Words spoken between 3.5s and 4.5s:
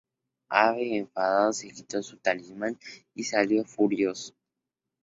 furioso.